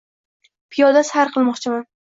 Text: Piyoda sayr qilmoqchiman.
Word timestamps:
Piyoda 0.75 1.05
sayr 1.13 1.33
qilmoqchiman. 1.37 1.89